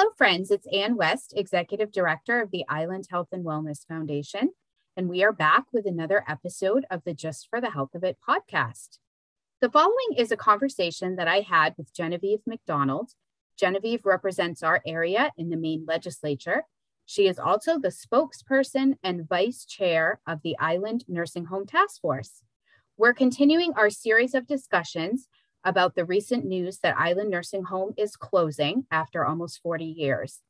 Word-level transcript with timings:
Hello, 0.00 0.12
friends. 0.16 0.50
It's 0.50 0.66
Ann 0.72 0.96
West, 0.96 1.34
Executive 1.36 1.92
Director 1.92 2.40
of 2.40 2.50
the 2.50 2.64
Island 2.70 3.08
Health 3.10 3.28
and 3.32 3.44
Wellness 3.44 3.86
Foundation, 3.86 4.52
and 4.96 5.10
we 5.10 5.22
are 5.22 5.30
back 5.30 5.64
with 5.74 5.84
another 5.84 6.24
episode 6.26 6.86
of 6.90 7.02
the 7.04 7.12
Just 7.12 7.48
for 7.50 7.60
the 7.60 7.72
Health 7.72 7.94
of 7.94 8.02
It 8.02 8.16
podcast. 8.26 8.96
The 9.60 9.68
following 9.68 10.14
is 10.16 10.32
a 10.32 10.38
conversation 10.38 11.16
that 11.16 11.28
I 11.28 11.40
had 11.40 11.74
with 11.76 11.92
Genevieve 11.92 12.40
McDonald. 12.46 13.10
Genevieve 13.58 14.06
represents 14.06 14.62
our 14.62 14.80
area 14.86 15.32
in 15.36 15.50
the 15.50 15.58
Maine 15.58 15.84
legislature. 15.86 16.62
She 17.04 17.26
is 17.26 17.38
also 17.38 17.78
the 17.78 17.88
spokesperson 17.88 18.94
and 19.02 19.28
vice 19.28 19.66
chair 19.66 20.22
of 20.26 20.40
the 20.42 20.56
Island 20.58 21.04
Nursing 21.08 21.44
Home 21.44 21.66
Task 21.66 22.00
Force. 22.00 22.42
We're 22.96 23.12
continuing 23.12 23.74
our 23.74 23.90
series 23.90 24.34
of 24.34 24.46
discussions 24.46 25.28
about 25.64 25.94
the 25.94 26.04
recent 26.04 26.44
news 26.44 26.78
that 26.78 26.98
Island 26.98 27.30
Nursing 27.30 27.64
Home 27.64 27.92
is 27.96 28.16
closing 28.16 28.86
after 28.90 29.24
almost 29.24 29.60
40 29.62 29.84
years. 29.84 30.40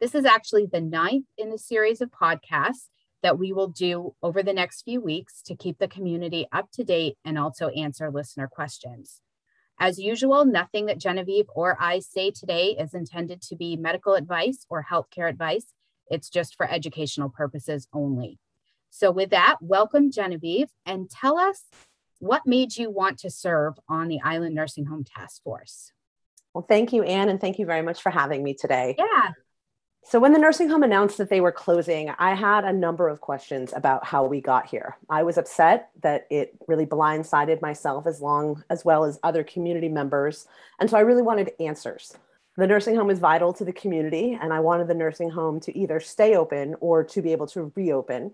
This 0.00 0.14
is 0.14 0.24
actually 0.24 0.66
the 0.66 0.80
ninth 0.80 1.26
in 1.36 1.52
a 1.52 1.58
series 1.58 2.00
of 2.00 2.10
podcasts 2.10 2.88
that 3.22 3.38
we 3.38 3.52
will 3.52 3.68
do 3.68 4.14
over 4.22 4.42
the 4.42 4.52
next 4.52 4.82
few 4.82 5.00
weeks 5.00 5.42
to 5.42 5.56
keep 5.56 5.78
the 5.78 5.88
community 5.88 6.46
up 6.52 6.70
to 6.72 6.84
date 6.84 7.16
and 7.24 7.38
also 7.38 7.68
answer 7.68 8.10
listener 8.10 8.46
questions. 8.46 9.20
As 9.80 9.98
usual, 9.98 10.44
nothing 10.44 10.86
that 10.86 10.98
Genevieve 10.98 11.46
or 11.54 11.76
I 11.80 12.00
say 12.00 12.30
today 12.30 12.76
is 12.78 12.94
intended 12.94 13.42
to 13.42 13.56
be 13.56 13.76
medical 13.76 14.14
advice 14.14 14.66
or 14.68 14.86
healthcare 14.90 15.28
advice. 15.28 15.72
It's 16.10 16.30
just 16.30 16.56
for 16.56 16.68
educational 16.68 17.28
purposes 17.28 17.86
only. 17.92 18.38
So, 18.90 19.10
with 19.10 19.30
that, 19.30 19.56
welcome, 19.60 20.10
Genevieve, 20.10 20.68
and 20.86 21.10
tell 21.10 21.38
us 21.38 21.64
what 22.18 22.46
made 22.46 22.76
you 22.76 22.90
want 22.90 23.18
to 23.20 23.30
serve 23.30 23.74
on 23.88 24.08
the 24.08 24.20
Island 24.22 24.54
Nursing 24.54 24.86
Home 24.86 25.04
Task 25.04 25.42
Force? 25.42 25.92
Well, 26.54 26.64
thank 26.68 26.92
you, 26.92 27.02
Anne, 27.02 27.28
and 27.28 27.40
thank 27.40 27.58
you 27.58 27.66
very 27.66 27.82
much 27.82 28.02
for 28.02 28.10
having 28.10 28.42
me 28.42 28.54
today. 28.54 28.96
Yeah. 28.98 29.30
So, 30.04 30.18
when 30.18 30.32
the 30.32 30.38
nursing 30.38 30.70
home 30.70 30.82
announced 30.82 31.18
that 31.18 31.28
they 31.28 31.40
were 31.40 31.52
closing, 31.52 32.08
I 32.18 32.34
had 32.34 32.64
a 32.64 32.72
number 32.72 33.08
of 33.08 33.20
questions 33.20 33.74
about 33.76 34.06
how 34.06 34.24
we 34.24 34.40
got 34.40 34.66
here. 34.66 34.96
I 35.10 35.22
was 35.22 35.36
upset 35.36 35.90
that 36.02 36.26
it 36.30 36.56
really 36.66 36.86
blindsided 36.86 37.60
myself 37.60 38.06
as 38.06 38.20
long 38.20 38.64
as 38.70 38.84
well 38.84 39.04
as 39.04 39.18
other 39.22 39.44
community 39.44 39.88
members. 39.88 40.46
And 40.80 40.88
so 40.88 40.96
I 40.96 41.00
really 41.00 41.22
wanted 41.22 41.52
answers. 41.60 42.16
The 42.56 42.66
nursing 42.66 42.96
home 42.96 43.10
is 43.10 43.18
vital 43.18 43.52
to 43.52 43.64
the 43.64 43.72
community, 43.72 44.36
and 44.40 44.52
I 44.52 44.60
wanted 44.60 44.88
the 44.88 44.94
nursing 44.94 45.30
home 45.30 45.60
to 45.60 45.78
either 45.78 46.00
stay 46.00 46.34
open 46.34 46.74
or 46.80 47.04
to 47.04 47.20
be 47.20 47.32
able 47.32 47.46
to 47.48 47.70
reopen. 47.76 48.32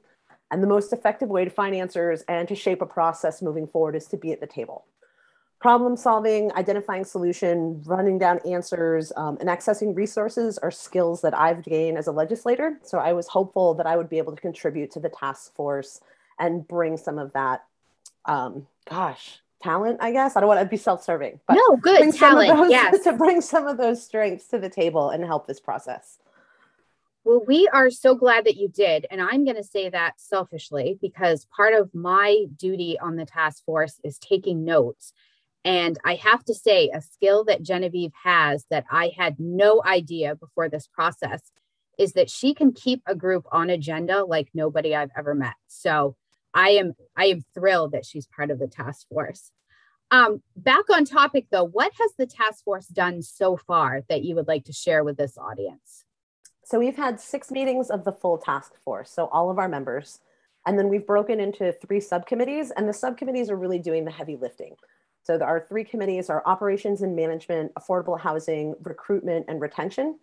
And 0.55 0.63
the 0.63 0.69
most 0.69 0.93
effective 0.93 1.31
way 1.31 1.45
to 1.45 1.51
find 1.51 1.75
answers 1.75 2.23
and 2.29 2.47
to 2.47 2.55
shape 2.55 2.81
a 2.81 2.87
process 2.87 3.43
moving 3.43 3.67
forward 3.67 3.97
is 3.97 4.07
to 4.07 4.17
be 4.17 4.31
at 4.31 4.39
the 4.39 4.47
table. 4.47 4.85
Problem 5.61 5.97
solving, 5.97 6.53
identifying 6.53 7.05
solution, 7.05 7.83
running 7.85 8.19
down 8.19 8.39
answers, 8.47 9.11
um, 9.17 9.37
and 9.41 9.49
accessing 9.49 9.97
resources 9.97 10.57
are 10.59 10.71
skills 10.71 11.23
that 11.23 11.37
I've 11.37 11.65
gained 11.65 11.99
as 11.99 12.07
a 12.07 12.13
legislator. 12.13 12.79
So 12.85 12.99
I 12.99 13.15
was 13.15 13.27
hopeful 13.27 13.75
that 13.75 13.87
I 13.87 13.97
would 13.97 14.09
be 14.09 14.19
able 14.19 14.33
to 14.33 14.41
contribute 14.41 14.93
to 14.93 15.01
the 15.01 15.09
task 15.09 15.53
force 15.57 16.01
and 16.39 16.69
bring 16.69 16.99
some 16.99 17.19
of 17.19 17.33
that, 17.33 17.65
um, 18.25 18.69
gosh, 18.89 19.41
talent, 19.61 19.99
I 20.01 20.13
guess. 20.13 20.37
I 20.37 20.41
don't 20.41 20.49
want 20.49 20.61
to 20.61 20.67
be 20.67 20.77
self-serving, 20.77 21.41
but 21.49 21.55
no, 21.55 21.79
good 21.79 22.15
talent. 22.15 22.57
Those, 22.57 22.71
yes. 22.71 23.03
to 23.03 23.13
bring 23.13 23.41
some 23.41 23.67
of 23.67 23.77
those 23.77 24.05
strengths 24.05 24.47
to 24.49 24.61
the 24.61 24.69
table 24.69 25.11
and 25.11 25.25
help 25.25 25.49
this 25.49 25.59
process. 25.59 26.19
Well, 27.25 27.43
we 27.47 27.67
are 27.69 27.91
so 27.91 28.15
glad 28.15 28.45
that 28.45 28.57
you 28.57 28.69
did. 28.69 29.07
And 29.11 29.21
I'm 29.21 29.45
going 29.45 29.57
to 29.57 29.65
say 29.65 29.89
that 29.89 30.21
selfishly 30.21 30.99
because 31.01 31.47
part 31.57 31.73
of 31.73 31.95
my 31.95 32.45
duty 32.57 32.99
on 33.01 33.17
the 33.17 33.25
task 33.25 33.65
force 33.65 33.99
is 34.05 34.19
taking 34.19 34.65
notes. 34.65 35.13
And 35.65 35.99
I 36.05 36.17
have 36.17 36.45
to 36.45 36.55
say, 36.55 36.91
a 36.93 37.01
skill 37.01 37.45
that 37.45 37.63
Genevieve 37.63 38.13
has 38.23 38.67
that 38.69 38.85
I 38.91 39.13
had 39.17 39.41
no 39.41 39.83
idea 39.87 40.35
before 40.35 40.69
this 40.69 40.87
process 40.87 41.51
is 41.99 42.13
that 42.13 42.29
she 42.29 42.53
can 42.53 42.73
keep 42.73 43.03
a 43.07 43.15
group 43.15 43.47
on 43.51 43.71
agenda 43.71 44.25
like 44.25 44.49
nobody 44.53 44.95
I've 44.95 45.13
ever 45.17 45.35
met. 45.35 45.55
So 45.67 46.17
I 46.53 46.71
am 46.71 46.93
I 47.17 47.27
am 47.27 47.45
thrilled 47.55 47.93
that 47.93 48.05
she's 48.05 48.27
part 48.27 48.51
of 48.51 48.59
the 48.59 48.67
task 48.67 49.09
force. 49.09 49.51
Um, 50.11 50.43
back 50.57 50.91
on 50.93 51.07
topic 51.07 51.47
though, 51.51 51.65
what 51.65 51.93
has 51.99 52.11
the 52.19 52.27
task 52.27 52.65
force 52.65 52.87
done 52.87 53.23
so 53.23 53.57
far 53.57 54.03
that 54.11 54.25
you 54.25 54.35
would 54.35 54.49
like 54.49 54.65
to 54.65 54.73
share 54.73 55.03
with 55.03 55.17
this 55.17 55.39
audience? 55.39 56.04
So 56.65 56.79
we've 56.79 56.97
had 56.97 57.21
six 57.21 57.51
meetings 57.51 57.91
of 57.91 58.05
the 58.05 58.13
full 58.13 58.39
task 58.39 58.73
force, 58.83 59.11
so 59.11 59.27
all 59.27 59.51
of 59.51 59.59
our 59.59 59.69
members. 59.69 60.21
And 60.67 60.79
then 60.79 60.89
we've 60.89 61.07
broken 61.07 61.39
into 61.39 61.73
three 61.73 62.01
subcommittees, 62.01 62.71
and 62.71 62.89
the 62.89 62.95
subcommittees 62.95 63.51
are 63.51 63.57
really 63.57 63.79
doing 63.79 64.07
the 64.07 64.11
heavy 64.11 64.37
lifting. 64.37 64.77
So 65.25 65.39
our 65.41 65.61
three 65.61 65.85
committees 65.85 66.31
are 66.31 66.43
operations 66.47 67.03
and 67.03 67.15
management, 67.15 67.75
affordable 67.75 68.19
housing, 68.19 68.75
recruitment, 68.83 69.45
and 69.49 69.61
retention. 69.61 70.19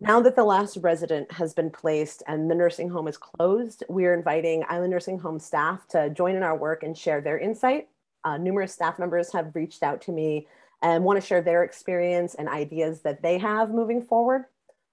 Now 0.00 0.20
that 0.20 0.36
the 0.36 0.44
last 0.44 0.76
resident 0.82 1.32
has 1.32 1.54
been 1.54 1.70
placed 1.70 2.22
and 2.26 2.50
the 2.50 2.54
nursing 2.54 2.90
home 2.90 3.08
is 3.08 3.16
closed, 3.16 3.84
we 3.88 4.04
are 4.04 4.14
inviting 4.14 4.64
Island 4.68 4.90
Nursing 4.90 5.18
Home 5.18 5.38
staff 5.38 5.88
to 5.88 6.10
join 6.10 6.36
in 6.36 6.42
our 6.42 6.56
work 6.56 6.82
and 6.82 6.96
share 6.96 7.22
their 7.22 7.38
insight. 7.38 7.88
Uh, 8.22 8.36
numerous 8.36 8.74
staff 8.74 8.98
members 8.98 9.32
have 9.32 9.54
reached 9.54 9.82
out 9.82 10.02
to 10.02 10.12
me 10.12 10.46
and 10.82 11.04
want 11.04 11.20
to 11.20 11.26
share 11.26 11.42
their 11.42 11.64
experience 11.64 12.34
and 12.34 12.48
ideas 12.48 13.00
that 13.00 13.22
they 13.22 13.38
have 13.38 13.70
moving 13.70 14.02
forward. 14.02 14.44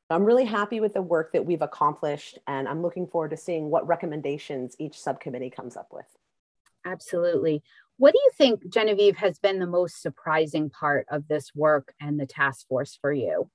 I'm 0.09 0.23
really 0.23 0.45
happy 0.45 0.79
with 0.79 0.93
the 0.93 1.01
work 1.01 1.33
that 1.33 1.45
we've 1.45 1.63
accomplished, 1.63 2.37
and 2.47 2.67
I'm 2.67 2.83
looking 2.83 3.07
forward 3.07 3.31
to 3.31 3.37
seeing 3.37 3.69
what 3.69 3.87
recommendations 3.87 4.75
each 4.77 4.99
subcommittee 4.99 5.49
comes 5.49 5.75
up 5.75 5.87
with. 5.91 6.05
Absolutely. 6.85 7.63
What 7.97 8.13
do 8.13 8.19
you 8.23 8.31
think, 8.37 8.69
Genevieve, 8.69 9.17
has 9.17 9.39
been 9.39 9.57
the 9.57 9.65
most 9.65 10.01
surprising 10.01 10.69
part 10.69 11.07
of 11.09 11.27
this 11.27 11.55
work 11.55 11.93
and 11.99 12.19
the 12.19 12.27
task 12.27 12.67
force 12.67 12.97
for 13.01 13.11
you? 13.11 13.49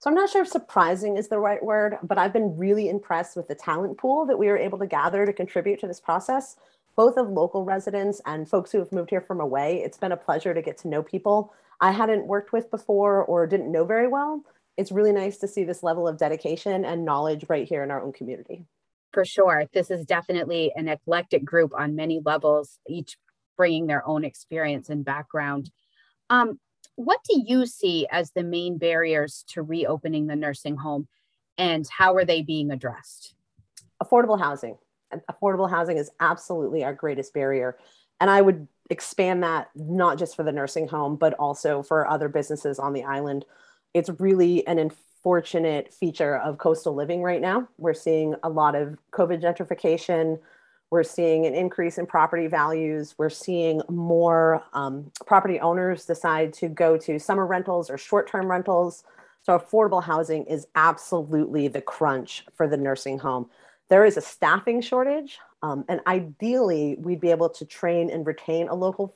So 0.00 0.10
I'm 0.10 0.16
not 0.16 0.28
sure 0.28 0.42
if 0.42 0.48
surprising 0.48 1.16
is 1.16 1.28
the 1.28 1.38
right 1.38 1.62
word, 1.62 1.96
but 2.02 2.18
I've 2.18 2.32
been 2.32 2.58
really 2.58 2.88
impressed 2.88 3.36
with 3.36 3.48
the 3.48 3.54
talent 3.54 3.96
pool 3.96 4.26
that 4.26 4.38
we 4.38 4.48
were 4.48 4.58
able 4.58 4.78
to 4.80 4.86
gather 4.86 5.24
to 5.24 5.32
contribute 5.32 5.80
to 5.80 5.86
this 5.86 6.00
process, 6.00 6.56
both 6.96 7.16
of 7.16 7.30
local 7.30 7.64
residents 7.64 8.20
and 8.26 8.50
folks 8.50 8.72
who 8.72 8.80
have 8.80 8.92
moved 8.92 9.10
here 9.10 9.20
from 9.20 9.40
away. 9.40 9.80
It's 9.82 9.96
been 9.96 10.12
a 10.12 10.16
pleasure 10.16 10.52
to 10.52 10.60
get 10.60 10.76
to 10.78 10.88
know 10.88 11.02
people 11.02 11.54
I 11.80 11.92
hadn't 11.92 12.26
worked 12.26 12.52
with 12.52 12.70
before 12.70 13.24
or 13.24 13.46
didn't 13.46 13.72
know 13.72 13.84
very 13.84 14.08
well 14.08 14.44
it's 14.76 14.92
really 14.92 15.12
nice 15.12 15.38
to 15.38 15.48
see 15.48 15.64
this 15.64 15.82
level 15.82 16.08
of 16.08 16.18
dedication 16.18 16.84
and 16.84 17.04
knowledge 17.04 17.44
right 17.48 17.68
here 17.68 17.82
in 17.82 17.90
our 17.90 18.02
own 18.02 18.12
community. 18.12 18.64
For 19.12 19.24
sure. 19.24 19.66
This 19.72 19.90
is 19.90 20.06
definitely 20.06 20.72
an 20.74 20.88
eclectic 20.88 21.44
group 21.44 21.72
on 21.76 21.94
many 21.94 22.20
levels, 22.24 22.78
each 22.88 23.16
bringing 23.56 23.86
their 23.86 24.06
own 24.06 24.24
experience 24.24 24.88
and 24.88 25.04
background. 25.04 25.70
Um, 26.30 26.58
what 26.96 27.20
do 27.28 27.42
you 27.46 27.66
see 27.66 28.06
as 28.10 28.30
the 28.30 28.42
main 28.42 28.78
barriers 28.78 29.44
to 29.48 29.62
reopening 29.62 30.26
the 30.26 30.36
nursing 30.36 30.76
home 30.76 31.08
and 31.58 31.86
how 31.88 32.14
are 32.14 32.24
they 32.24 32.42
being 32.42 32.70
addressed? 32.70 33.34
Affordable 34.02 34.40
housing. 34.40 34.78
Affordable 35.30 35.68
housing 35.68 35.98
is 35.98 36.10
absolutely 36.20 36.84
our 36.84 36.94
greatest 36.94 37.34
barrier. 37.34 37.76
And 38.20 38.30
I 38.30 38.40
would 38.40 38.66
expand 38.88 39.42
that 39.42 39.68
not 39.74 40.18
just 40.18 40.36
for 40.36 40.42
the 40.42 40.52
nursing 40.52 40.88
home, 40.88 41.16
but 41.16 41.34
also 41.34 41.82
for 41.82 42.08
other 42.08 42.28
businesses 42.28 42.78
on 42.78 42.94
the 42.94 43.04
island 43.04 43.44
it's 43.94 44.10
really 44.18 44.66
an 44.66 44.78
unfortunate 44.78 45.92
feature 45.92 46.36
of 46.36 46.58
coastal 46.58 46.94
living 46.94 47.22
right 47.22 47.40
now. 47.40 47.68
We're 47.78 47.94
seeing 47.94 48.34
a 48.42 48.48
lot 48.48 48.74
of 48.74 48.96
COVID 49.12 49.40
gentrification. 49.42 50.38
We're 50.90 51.04
seeing 51.04 51.46
an 51.46 51.54
increase 51.54 51.96
in 51.96 52.06
property 52.06 52.48
values. 52.48 53.14
We're 53.16 53.30
seeing 53.30 53.80
more 53.88 54.62
um, 54.72 55.10
property 55.26 55.58
owners 55.60 56.04
decide 56.04 56.52
to 56.54 56.68
go 56.68 56.96
to 56.98 57.18
summer 57.18 57.46
rentals 57.46 57.88
or 57.88 57.96
short 57.96 58.28
term 58.28 58.50
rentals. 58.50 59.04
So, 59.42 59.58
affordable 59.58 60.02
housing 60.02 60.44
is 60.44 60.66
absolutely 60.74 61.66
the 61.68 61.80
crunch 61.80 62.44
for 62.54 62.68
the 62.68 62.76
nursing 62.76 63.18
home. 63.18 63.48
There 63.88 64.04
is 64.04 64.16
a 64.16 64.20
staffing 64.20 64.80
shortage, 64.80 65.38
um, 65.62 65.84
and 65.88 66.00
ideally, 66.06 66.96
we'd 66.98 67.20
be 67.20 67.30
able 67.30 67.48
to 67.50 67.64
train 67.64 68.10
and 68.10 68.26
retain 68.26 68.68
a 68.68 68.74
local, 68.74 69.12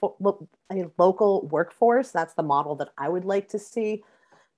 a 0.70 0.84
local 0.98 1.46
workforce. 1.48 2.10
That's 2.10 2.34
the 2.34 2.42
model 2.42 2.74
that 2.76 2.88
I 2.98 3.08
would 3.08 3.24
like 3.24 3.48
to 3.50 3.58
see. 3.58 4.02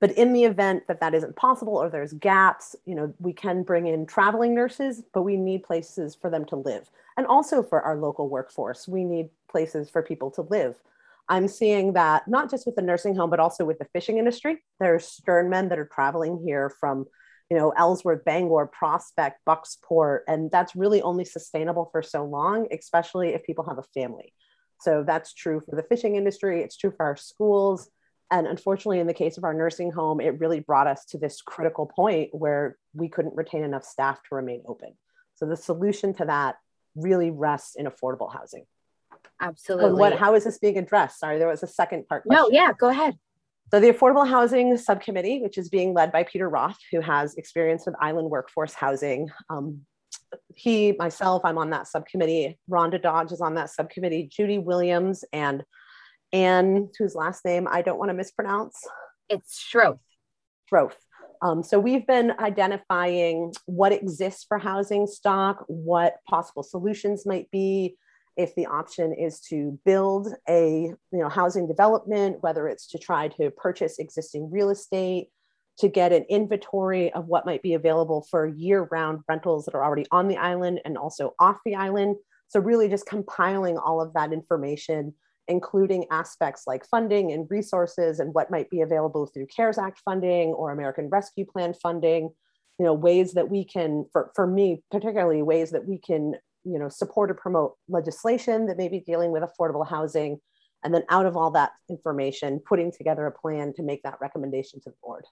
But 0.00 0.12
in 0.12 0.32
the 0.32 0.44
event 0.44 0.84
that 0.86 1.00
that 1.00 1.14
isn't 1.14 1.36
possible 1.36 1.76
or 1.76 1.88
there's 1.88 2.12
gaps, 2.12 2.76
you 2.84 2.94
know, 2.94 3.12
we 3.18 3.32
can 3.32 3.64
bring 3.64 3.86
in 3.86 4.06
traveling 4.06 4.54
nurses, 4.54 5.02
but 5.12 5.22
we 5.22 5.36
need 5.36 5.64
places 5.64 6.14
for 6.14 6.30
them 6.30 6.44
to 6.46 6.56
live. 6.56 6.88
And 7.16 7.26
also 7.26 7.62
for 7.62 7.82
our 7.82 7.96
local 7.96 8.28
workforce, 8.28 8.86
we 8.86 9.02
need 9.02 9.30
places 9.50 9.90
for 9.90 10.02
people 10.02 10.30
to 10.32 10.42
live. 10.42 10.76
I'm 11.28 11.48
seeing 11.48 11.94
that 11.94 12.28
not 12.28 12.48
just 12.48 12.64
with 12.64 12.76
the 12.76 12.82
nursing 12.82 13.16
home, 13.16 13.28
but 13.28 13.40
also 13.40 13.64
with 13.64 13.78
the 13.78 13.88
fishing 13.92 14.18
industry. 14.18 14.62
There 14.78 14.92
There's 14.92 15.20
sternmen 15.20 15.68
that 15.68 15.78
are 15.78 15.90
traveling 15.92 16.40
here 16.44 16.70
from, 16.80 17.06
you 17.50 17.56
know, 17.56 17.70
Ellsworth, 17.70 18.24
Bangor, 18.24 18.66
Prospect, 18.66 19.40
Bucksport, 19.46 20.20
and 20.28 20.50
that's 20.50 20.76
really 20.76 21.02
only 21.02 21.24
sustainable 21.24 21.88
for 21.90 22.02
so 22.02 22.24
long, 22.24 22.68
especially 22.72 23.34
if 23.34 23.42
people 23.42 23.64
have 23.68 23.78
a 23.78 24.00
family. 24.00 24.32
So 24.80 25.02
that's 25.04 25.34
true 25.34 25.60
for 25.68 25.74
the 25.74 25.82
fishing 25.82 26.14
industry. 26.14 26.62
It's 26.62 26.76
true 26.76 26.92
for 26.96 27.04
our 27.04 27.16
schools 27.16 27.90
and 28.30 28.46
unfortunately, 28.46 29.00
in 29.00 29.06
the 29.06 29.14
case 29.14 29.38
of 29.38 29.44
our 29.44 29.54
nursing 29.54 29.90
home, 29.90 30.20
it 30.20 30.38
really 30.38 30.60
brought 30.60 30.86
us 30.86 31.04
to 31.06 31.18
this 31.18 31.40
critical 31.40 31.86
point 31.86 32.30
where 32.32 32.76
we 32.94 33.08
couldn't 33.08 33.34
retain 33.34 33.64
enough 33.64 33.84
staff 33.84 34.20
to 34.28 34.34
remain 34.34 34.62
open. 34.66 34.94
So 35.34 35.46
the 35.46 35.56
solution 35.56 36.14
to 36.14 36.26
that 36.26 36.56
really 36.94 37.30
rests 37.30 37.76
in 37.76 37.86
affordable 37.86 38.32
housing. 38.32 38.64
Absolutely. 39.40 39.98
what? 39.98 40.14
How 40.14 40.34
is 40.34 40.44
this 40.44 40.58
being 40.58 40.78
addressed? 40.78 41.18
Sorry, 41.18 41.38
there 41.38 41.48
was 41.48 41.62
a 41.62 41.66
second 41.66 42.06
part. 42.08 42.24
Question. 42.24 42.42
No, 42.42 42.50
yeah, 42.50 42.72
go 42.78 42.88
ahead. 42.88 43.16
So, 43.70 43.80
the 43.80 43.92
Affordable 43.92 44.26
Housing 44.26 44.76
Subcommittee, 44.78 45.40
which 45.42 45.58
is 45.58 45.68
being 45.68 45.92
led 45.92 46.10
by 46.10 46.22
Peter 46.22 46.48
Roth, 46.48 46.78
who 46.90 47.00
has 47.00 47.34
experience 47.34 47.84
with 47.84 47.94
island 48.00 48.30
workforce 48.30 48.72
housing. 48.72 49.28
Um, 49.50 49.82
he, 50.54 50.92
myself, 50.92 51.42
I'm 51.44 51.58
on 51.58 51.70
that 51.70 51.86
subcommittee. 51.86 52.58
Rhonda 52.70 53.00
Dodge 53.00 53.32
is 53.32 53.42
on 53.42 53.54
that 53.54 53.70
subcommittee. 53.70 54.28
Judy 54.32 54.58
Williams 54.58 55.22
and 55.32 55.64
Anne, 56.32 56.90
whose 56.98 57.14
last 57.14 57.44
name 57.44 57.66
I 57.70 57.82
don't 57.82 57.98
want 57.98 58.10
to 58.10 58.14
mispronounce. 58.14 58.78
It's 59.28 59.62
Schroth. 59.62 59.98
Schroth. 60.70 60.94
Um, 61.40 61.62
so 61.62 61.78
we've 61.78 62.06
been 62.06 62.32
identifying 62.40 63.52
what 63.66 63.92
exists 63.92 64.44
for 64.48 64.58
housing 64.58 65.06
stock, 65.06 65.64
what 65.68 66.16
possible 66.28 66.62
solutions 66.62 67.24
might 67.24 67.48
be, 67.50 67.96
if 68.38 68.54
the 68.54 68.66
option 68.66 69.12
is 69.12 69.40
to 69.40 69.78
build 69.84 70.28
a 70.48 70.92
you 71.10 71.18
know 71.18 71.28
housing 71.28 71.66
development 71.66 72.38
whether 72.40 72.68
it's 72.68 72.86
to 72.86 72.98
try 72.98 73.28
to 73.28 73.50
purchase 73.50 73.98
existing 73.98 74.50
real 74.50 74.70
estate 74.70 75.28
to 75.76 75.88
get 75.88 76.12
an 76.12 76.24
inventory 76.28 77.12
of 77.12 77.26
what 77.26 77.44
might 77.44 77.62
be 77.62 77.74
available 77.74 78.26
for 78.30 78.46
year-round 78.46 79.20
rentals 79.28 79.64
that 79.64 79.74
are 79.74 79.84
already 79.84 80.06
on 80.10 80.28
the 80.28 80.36
island 80.36 80.80
and 80.84 80.96
also 80.96 81.34
off 81.38 81.58
the 81.66 81.74
island 81.74 82.16
so 82.46 82.60
really 82.60 82.88
just 82.88 83.06
compiling 83.06 83.76
all 83.76 84.00
of 84.00 84.14
that 84.14 84.32
information 84.32 85.12
including 85.48 86.04
aspects 86.10 86.64
like 86.66 86.86
funding 86.86 87.32
and 87.32 87.46
resources 87.50 88.20
and 88.20 88.34
what 88.34 88.50
might 88.50 88.70
be 88.70 88.80
available 88.80 89.26
through 89.26 89.46
cares 89.46 89.78
act 89.78 90.00
funding 90.04 90.48
or 90.50 90.70
american 90.70 91.08
rescue 91.08 91.44
plan 91.44 91.72
funding 91.74 92.30
you 92.78 92.84
know 92.84 92.94
ways 92.94 93.32
that 93.32 93.50
we 93.50 93.64
can 93.64 94.04
for, 94.12 94.30
for 94.34 94.46
me 94.46 94.82
particularly 94.90 95.42
ways 95.42 95.70
that 95.70 95.86
we 95.86 95.98
can 95.98 96.34
you 96.68 96.78
know, 96.78 96.88
support 96.88 97.30
or 97.30 97.34
promote 97.34 97.76
legislation 97.88 98.66
that 98.66 98.76
may 98.76 98.88
be 98.88 99.00
dealing 99.00 99.32
with 99.32 99.42
affordable 99.42 99.88
housing. 99.88 100.38
And 100.84 100.94
then 100.94 101.02
out 101.08 101.26
of 101.26 101.36
all 101.36 101.50
that 101.52 101.72
information, 101.88 102.60
putting 102.60 102.92
together 102.92 103.26
a 103.26 103.32
plan 103.32 103.72
to 103.74 103.82
make 103.82 104.02
that 104.02 104.18
recommendation 104.20 104.80
to 104.80 104.90
the 104.90 104.96
board. 105.02 105.24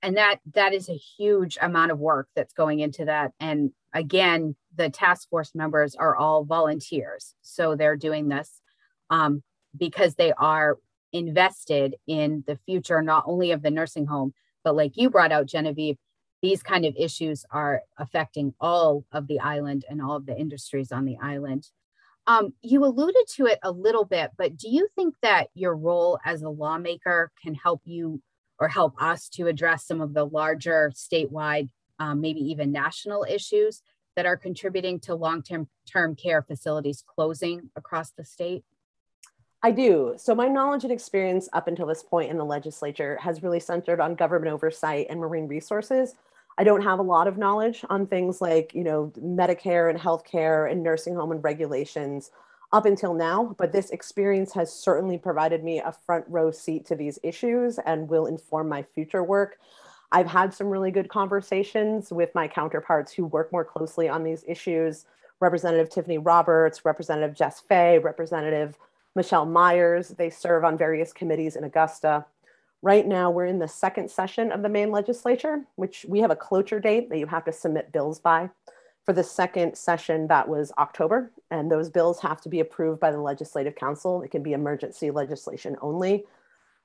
And 0.00 0.16
that 0.16 0.40
that 0.52 0.74
is 0.74 0.88
a 0.88 0.96
huge 0.96 1.58
amount 1.60 1.90
of 1.90 1.98
work 1.98 2.28
that's 2.36 2.52
going 2.52 2.80
into 2.80 3.06
that. 3.06 3.32
And 3.40 3.72
again, 3.92 4.54
the 4.74 4.90
task 4.90 5.28
force 5.28 5.54
members 5.54 5.94
are 5.94 6.14
all 6.14 6.44
volunteers. 6.44 7.34
So 7.42 7.74
they're 7.74 7.96
doing 7.96 8.28
this 8.28 8.60
um, 9.10 9.42
because 9.76 10.14
they 10.14 10.32
are 10.32 10.78
invested 11.12 11.94
in 12.06 12.44
the 12.46 12.58
future, 12.66 13.00
not 13.02 13.24
only 13.26 13.52
of 13.52 13.62
the 13.62 13.70
nursing 13.70 14.06
home, 14.06 14.34
but 14.64 14.74
like 14.74 14.96
you 14.96 15.10
brought 15.10 15.32
out, 15.32 15.46
Genevieve, 15.46 15.96
these 16.42 16.62
kind 16.62 16.84
of 16.84 16.94
issues 16.98 17.44
are 17.50 17.82
affecting 17.96 18.52
all 18.60 19.04
of 19.12 19.26
the 19.28 19.40
island 19.40 19.84
and 19.88 20.02
all 20.02 20.16
of 20.16 20.26
the 20.26 20.36
industries 20.36 20.92
on 20.92 21.04
the 21.04 21.16
island. 21.22 21.70
Um, 22.26 22.52
you 22.62 22.84
alluded 22.84 23.26
to 23.36 23.46
it 23.46 23.58
a 23.62 23.70
little 23.70 24.04
bit, 24.04 24.30
but 24.36 24.56
do 24.56 24.68
you 24.68 24.88
think 24.94 25.14
that 25.22 25.48
your 25.54 25.76
role 25.76 26.18
as 26.24 26.42
a 26.42 26.48
lawmaker 26.48 27.30
can 27.42 27.54
help 27.54 27.82
you 27.84 28.20
or 28.58 28.68
help 28.68 29.00
us 29.00 29.28
to 29.30 29.46
address 29.46 29.86
some 29.86 30.00
of 30.00 30.14
the 30.14 30.24
larger 30.24 30.92
statewide, 30.94 31.68
um, 31.98 32.20
maybe 32.20 32.40
even 32.40 32.72
national 32.72 33.26
issues 33.28 33.82
that 34.16 34.26
are 34.26 34.36
contributing 34.36 35.00
to 35.00 35.14
long-term 35.14 35.68
term 35.90 36.14
care 36.14 36.42
facilities 36.42 37.04
closing 37.06 37.70
across 37.76 38.10
the 38.12 38.24
state? 38.24 38.64
I 39.64 39.70
do. 39.70 40.12
So, 40.18 40.34
my 40.34 40.46
knowledge 40.46 40.84
and 40.84 40.92
experience 40.92 41.48
up 41.54 41.68
until 41.68 41.86
this 41.86 42.02
point 42.02 42.30
in 42.30 42.36
the 42.36 42.44
legislature 42.44 43.18
has 43.22 43.42
really 43.42 43.60
centered 43.60 43.98
on 43.98 44.14
government 44.14 44.52
oversight 44.52 45.06
and 45.08 45.18
marine 45.18 45.48
resources, 45.48 46.16
I 46.58 46.64
don't 46.64 46.82
have 46.82 46.98
a 46.98 47.02
lot 47.02 47.26
of 47.26 47.38
knowledge 47.38 47.82
on 47.88 48.06
things 48.06 48.42
like, 48.42 48.74
you 48.74 48.84
know, 48.84 49.10
Medicare 49.18 49.88
and 49.88 49.98
healthcare 49.98 50.70
and 50.70 50.82
nursing 50.82 51.14
home 51.14 51.32
and 51.32 51.42
regulations 51.42 52.30
up 52.74 52.84
until 52.84 53.14
now, 53.14 53.54
but 53.56 53.72
this 53.72 53.88
experience 53.88 54.52
has 54.52 54.70
certainly 54.70 55.16
provided 55.16 55.64
me 55.64 55.80
a 55.80 55.96
front 56.04 56.26
row 56.28 56.50
seat 56.50 56.84
to 56.84 56.94
these 56.94 57.18
issues 57.22 57.78
and 57.86 58.06
will 58.06 58.26
inform 58.26 58.68
my 58.68 58.82
future 58.82 59.24
work. 59.24 59.56
I've 60.12 60.26
had 60.26 60.52
some 60.52 60.68
really 60.68 60.90
good 60.90 61.08
conversations 61.08 62.12
with 62.12 62.34
my 62.34 62.48
counterparts 62.48 63.14
who 63.14 63.24
work 63.24 63.50
more 63.50 63.64
closely 63.64 64.10
on 64.10 64.24
these 64.24 64.44
issues 64.46 65.06
Representative 65.40 65.88
Tiffany 65.88 66.18
Roberts, 66.18 66.84
Representative 66.84 67.34
Jess 67.34 67.60
Fay, 67.60 67.98
Representative 67.98 68.76
Michelle 69.14 69.46
Myers. 69.46 70.08
They 70.08 70.30
serve 70.30 70.64
on 70.64 70.78
various 70.78 71.12
committees 71.12 71.56
in 71.56 71.64
Augusta. 71.64 72.26
Right 72.82 73.06
now, 73.06 73.30
we're 73.30 73.46
in 73.46 73.58
the 73.58 73.68
second 73.68 74.10
session 74.10 74.52
of 74.52 74.62
the 74.62 74.68
Maine 74.68 74.90
legislature, 74.90 75.64
which 75.76 76.04
we 76.08 76.20
have 76.20 76.30
a 76.30 76.36
cloture 76.36 76.80
date 76.80 77.08
that 77.08 77.18
you 77.18 77.26
have 77.26 77.44
to 77.46 77.52
submit 77.52 77.92
bills 77.92 78.20
by. 78.20 78.50
For 79.04 79.12
the 79.12 79.24
second 79.24 79.76
session, 79.76 80.26
that 80.28 80.48
was 80.48 80.72
October, 80.78 81.30
and 81.50 81.70
those 81.70 81.90
bills 81.90 82.20
have 82.20 82.40
to 82.42 82.48
be 82.48 82.60
approved 82.60 83.00
by 83.00 83.10
the 83.10 83.20
Legislative 83.20 83.74
Council. 83.74 84.22
It 84.22 84.30
can 84.30 84.42
be 84.42 84.52
emergency 84.52 85.10
legislation 85.10 85.76
only. 85.82 86.24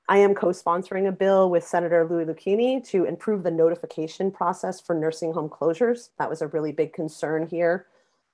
I 0.08 0.18
am 0.18 0.34
co-sponsoring 0.34 1.08
a 1.08 1.12
bill 1.12 1.50
with 1.50 1.66
Senator 1.66 2.06
Louis 2.08 2.26
Luchini 2.26 2.86
to 2.88 3.04
improve 3.04 3.42
the 3.42 3.50
notification 3.50 4.30
process 4.30 4.80
for 4.80 4.94
nursing 4.94 5.32
home 5.32 5.48
closures. 5.48 6.10
That 6.18 6.28
was 6.28 6.42
a 6.42 6.48
really 6.48 6.72
big 6.72 6.92
concern 6.92 7.46
here, 7.46 7.86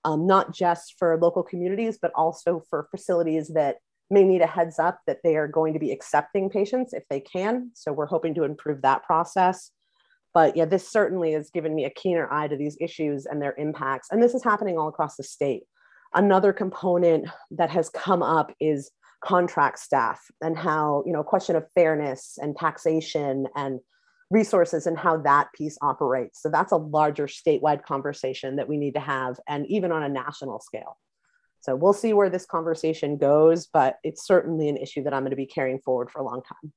um, 0.05 0.27
not 0.27 0.55
just 0.55 0.99
for 0.99 1.17
local 1.17 1.43
communities, 1.43 1.99
but 2.01 2.13
also 2.15 2.65
for 2.71 2.89
facilities 2.91 3.49
that 3.49 3.83
may 4.11 4.23
need 4.23 4.43
a 4.43 4.47
heads 4.47 4.79
up 4.79 5.01
that 5.07 5.19
they 5.25 5.37
are 5.37 5.49
going 5.49 5.73
to 5.73 5.81
be 5.81 5.91
accepting 5.91 6.49
patients 6.49 6.93
if 6.93 7.03
they 7.11 7.21
can. 7.21 7.71
So 7.75 7.93
we're 7.93 8.07
hoping 8.07 8.35
to 8.35 8.45
improve 8.45 8.83
that 8.83 9.05
process. 9.05 9.71
But 10.33 10.57
yeah, 10.57 10.67
this 10.67 10.89
certainly 10.89 11.33
has 11.33 11.51
given 11.51 11.75
me 11.75 11.87
a 11.87 11.91
keener 11.91 12.33
eye 12.33 12.49
to 12.49 12.57
these 12.57 12.77
issues 12.81 13.27
and 13.27 13.41
their 13.41 13.55
impacts. 13.57 14.09
And 14.11 14.23
this 14.23 14.35
is 14.35 14.45
happening 14.45 14.79
all 14.79 14.89
across 14.89 15.17
the 15.17 15.25
state. 15.25 15.65
Another 16.15 16.53
component 16.53 17.29
that 17.51 17.71
has 17.71 17.89
come 17.89 18.23
up 18.23 18.53
is 18.61 18.91
contract 19.25 19.79
staff 19.79 20.21
and 20.41 20.57
how, 20.57 21.03
you 21.07 21.13
know, 21.13 21.23
question 21.23 21.57
of 21.57 21.65
fairness 21.75 22.39
and 22.41 22.57
taxation 22.57 23.47
and 23.57 23.81
resources 24.31 24.87
and 24.87 24.99
how 24.99 25.17
that 25.19 25.49
piece 25.55 25.79
operates. 25.83 26.43
So 26.43 26.49
that's 26.49 26.73
a 26.73 26.77
larger 26.77 27.27
statewide 27.27 27.83
conversation 27.83 28.57
that 28.57 28.69
we 28.69 28.77
need 28.77 28.95
to 28.95 29.01
have, 29.01 29.39
and 29.49 29.67
even 29.67 29.91
on 29.91 30.03
a 30.03 30.09
national 30.09 30.61
scale. 30.61 30.99
So 31.67 31.75
we'll 31.75 31.93
see 31.93 32.13
where 32.13 32.31
this 32.31 32.47
conversation 32.47 33.17
goes, 33.17 33.67
but 33.67 33.97
it's 34.05 34.25
certainly 34.25 34.69
an 34.69 34.77
issue 34.77 35.03
that 35.03 35.13
I'm 35.13 35.23
going 35.23 35.31
to 35.31 35.37
be 35.37 35.47
carrying 35.47 35.81
forward 35.81 36.13
for 36.13 36.21
a 36.21 36.25
long 36.25 36.41
time. 36.43 36.73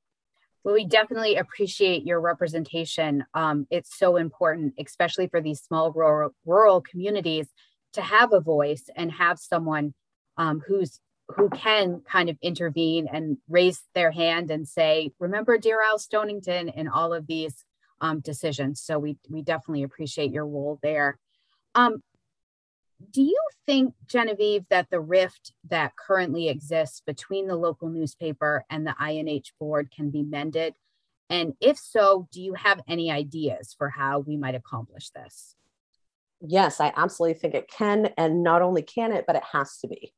Well, 0.63 0.74
we 0.74 0.86
definitely 0.86 1.36
appreciate 1.36 2.07
your 2.07 2.19
representation. 2.19 3.24
Um, 3.36 3.68
it's 3.69 4.00
so 4.00 4.18
important, 4.18 4.74
especially 4.80 5.27
for 5.27 5.41
these 5.41 5.62
small 5.62 5.91
rural, 5.91 6.31
rural 6.44 6.81
communities, 6.81 7.47
to 7.94 8.01
have 8.01 8.33
a 8.33 8.39
voice 8.39 8.89
and 8.95 9.12
have 9.12 9.38
someone 9.38 9.94
um, 10.38 10.59
who's 10.68 11.00
who 11.35 11.51
can 11.51 12.01
kind 12.12 12.27
of 12.27 12.38
intervene 12.42 13.07
and 13.13 13.38
raise 13.47 13.83
their 13.94 14.09
hand 14.09 14.50
and 14.50 14.68
say, 14.68 15.12
"Remember, 15.19 15.59
Deer 15.59 15.80
Isle 15.83 16.00
Stonington," 16.00 16.69
in 16.69 16.88
all 16.88 17.13
of 17.13 17.28
these 17.28 17.64
um, 18.02 18.21
decisions. 18.21 18.81
So 18.81 18.97
we 18.97 19.18
we 19.30 19.44
definitely 19.44 19.83
appreciate 19.83 20.31
your 20.31 20.47
role 20.47 20.80
there. 20.81 21.19
Um, 21.75 22.02
do 23.11 23.21
you 23.21 23.39
think, 23.65 23.94
Genevieve, 24.07 24.65
that 24.69 24.89
the 24.89 24.99
rift 24.99 25.53
that 25.69 25.95
currently 25.95 26.49
exists 26.49 27.01
between 27.06 27.47
the 27.47 27.56
local 27.56 27.89
newspaper 27.89 28.65
and 28.69 28.85
the 28.85 28.95
INH 29.01 29.51
board 29.59 29.91
can 29.95 30.09
be 30.09 30.23
mended? 30.23 30.75
And 31.29 31.53
if 31.61 31.77
so, 31.77 32.27
do 32.31 32.41
you 32.41 32.56
have 32.56 32.81
any 32.87 33.11
ideas 33.11 33.75
for 33.77 33.89
how 33.89 34.19
we 34.19 34.35
might 34.35 34.56
accomplish 34.56 35.11
this? 35.11 35.56
Yes, 36.41 36.79
I 36.79 36.94
absolutely 36.95 37.39
think 37.39 37.53
it 37.53 37.69
can. 37.69 38.09
And 38.18 38.44
not 38.44 38.61
only 38.61 38.81
can 38.81 39.11
it, 39.11 39.25
but 39.27 39.35
it 39.35 39.44
has 39.51 39.77
to 39.79 39.87
be. 39.87 40.13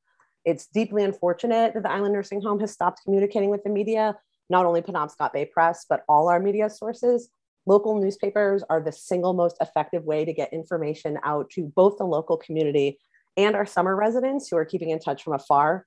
It's 0.45 0.67
deeply 0.67 1.03
unfortunate 1.03 1.73
that 1.73 1.83
the 1.83 1.91
Island 1.91 2.13
Nursing 2.13 2.41
Home 2.41 2.59
has 2.61 2.71
stopped 2.71 3.01
communicating 3.03 3.49
with 3.49 3.63
the 3.63 3.69
media, 3.69 4.17
not 4.49 4.65
only 4.65 4.81
Penobscot 4.81 5.33
Bay 5.33 5.45
Press, 5.45 5.85
but 5.87 6.03
all 6.07 6.29
our 6.29 6.39
media 6.39 6.69
sources 6.69 7.29
local 7.65 7.99
newspapers 7.99 8.63
are 8.69 8.81
the 8.81 8.91
single 8.91 9.33
most 9.33 9.57
effective 9.61 10.03
way 10.03 10.25
to 10.25 10.33
get 10.33 10.53
information 10.53 11.17
out 11.23 11.49
to 11.51 11.71
both 11.75 11.97
the 11.97 12.05
local 12.05 12.37
community 12.37 12.99
and 13.37 13.55
our 13.55 13.65
summer 13.65 13.95
residents 13.95 14.49
who 14.49 14.57
are 14.57 14.65
keeping 14.65 14.89
in 14.89 14.99
touch 14.99 15.23
from 15.23 15.33
afar. 15.33 15.85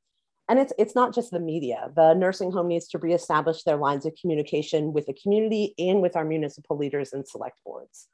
And 0.48 0.58
it's, 0.58 0.72
it's 0.78 0.94
not 0.94 1.14
just 1.14 1.30
the 1.30 1.40
media. 1.40 1.90
The 1.96 2.14
nursing 2.14 2.52
home 2.52 2.68
needs 2.68 2.88
to 2.88 2.98
reestablish 2.98 3.62
their 3.62 3.76
lines 3.76 4.04
of 4.04 4.14
communication 4.20 4.92
with 4.92 5.06
the 5.06 5.14
community 5.14 5.74
and 5.78 6.02
with 6.02 6.16
our 6.16 6.24
municipal 6.24 6.76
leaders 6.76 7.12
and 7.12 7.26
select 7.26 7.58
boards. 7.64 8.08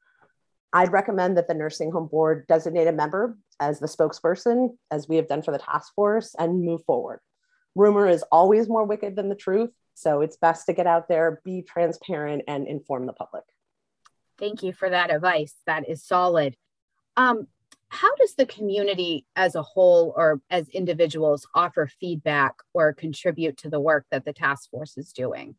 I'd 0.73 0.93
recommend 0.93 1.37
that 1.37 1.49
the 1.49 1.55
nursing 1.55 1.91
home 1.91 2.07
board 2.07 2.47
designate 2.47 2.87
a 2.87 2.93
member 2.93 3.37
as 3.59 3.81
the 3.81 3.89
spokesperson, 3.89 4.77
as 4.91 5.09
we 5.09 5.17
have 5.17 5.27
done 5.27 5.43
for 5.43 5.51
the 5.51 5.59
task 5.59 5.93
force, 5.95 6.35
and 6.39 6.65
move 6.65 6.85
forward. 6.85 7.21
Rumor 7.75 8.09
is 8.09 8.25
always 8.31 8.69
more 8.69 8.85
wicked 8.85 9.17
than 9.17 9.29
the 9.29 9.35
truth, 9.35 9.71
so 10.01 10.23
it's 10.23 10.37
best 10.37 10.67
to 10.67 10.73
get 10.73 10.87
out 10.87 11.09
there, 11.09 11.41
be 11.45 11.63
transparent, 11.63 12.43
and 12.49 12.67
inform 12.67 13.07
the 13.07 13.13
public. 13.13 13.45
Thank 14.39 14.63
you 14.63 14.73
for 14.73 14.89
that 14.89 15.13
advice. 15.13 15.55
That 15.67 15.89
is 15.89 16.03
solid. 16.03 16.57
Um, 17.17 17.47
how 17.89 18.15
does 18.17 18.35
the 18.35 18.47
community 18.47 19.27
as 19.37 19.57
a 19.57 19.63
whole 19.63 20.15
or 20.17 20.41
as 20.49 20.69
individuals 20.71 21.47
offer 21.55 21.91
feedback 22.01 22.55
or 22.73 22.95
contribute 22.95 23.59
to 23.59 23.69
the 23.69 23.81
work 23.81 24.07
that 24.11 24.25
the 24.25 24.33
task 24.33 24.71
force 24.71 24.97
is 24.97 25.13
doing? 25.13 25.57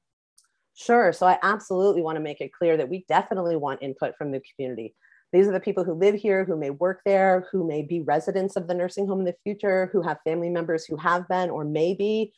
Sure. 0.74 1.13
So 1.13 1.27
I 1.27 1.38
absolutely 1.43 2.01
want 2.01 2.15
to 2.15 2.24
make 2.24 2.41
it 2.41 2.53
clear 2.53 2.77
that 2.77 2.89
we 2.89 3.05
definitely 3.07 3.57
want 3.57 3.83
input 3.83 4.15
from 4.17 4.31
the 4.31 4.41
community. 4.55 4.95
These 5.33 5.48
are 5.48 5.51
the 5.51 5.60
people 5.60 5.83
who 5.83 5.93
live 5.93 6.15
here, 6.15 6.45
who 6.45 6.57
may 6.57 6.71
work 6.71 7.01
there, 7.05 7.48
who 7.51 7.67
may 7.67 7.83
be 7.83 8.01
residents 8.01 8.55
of 8.55 8.67
the 8.67 8.74
nursing 8.74 9.07
home 9.07 9.19
in 9.19 9.25
the 9.25 9.36
future, 9.43 9.89
who 9.91 10.01
have 10.01 10.17
family 10.24 10.50
members 10.50 10.86
who 10.86 10.98
have 10.98 11.27
been 11.27 11.50
or 11.50 11.63
may 11.63 11.93
be 11.93 12.33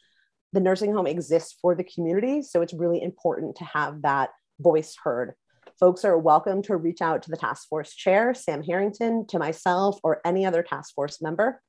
the 0.54 0.60
nursing 0.60 0.94
home 0.94 1.08
exists 1.08 1.58
for 1.62 1.74
the 1.76 1.84
community. 1.84 2.44
So 2.44 2.62
it's 2.62 2.74
really 2.74 3.02
important 3.02 3.56
to 3.58 3.66
have 3.66 4.04
that 4.04 4.30
voice 4.60 4.96
heard. 5.04 5.34
Folks 5.80 6.06
are 6.06 6.18
welcome 6.18 6.62
to 6.64 6.78
reach 6.78 7.02
out 7.02 7.24
to 7.24 7.32
the 7.32 7.38
task 7.38 7.68
force 7.68 7.94
chair, 7.94 8.36
Sam 8.36 8.62
Harrington, 8.62 9.26
to 9.28 9.40
myself, 9.40 10.00
or 10.04 10.22
any 10.24 10.46
other 10.46 10.62
task 10.62 10.94
force 10.94 11.22
member. 11.22 11.60